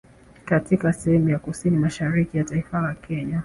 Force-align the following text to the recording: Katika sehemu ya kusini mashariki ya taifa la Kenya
Katika 0.45 0.93
sehemu 0.93 1.29
ya 1.29 1.39
kusini 1.39 1.77
mashariki 1.77 2.37
ya 2.37 2.43
taifa 2.43 2.81
la 2.81 2.93
Kenya 2.93 3.39